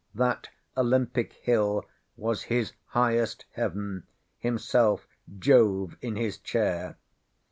[0.15, 1.85] That Olympic Hill
[2.17, 4.07] was his "highest heaven;"
[4.39, 5.05] himself
[5.37, 6.97] "Jove in his chair."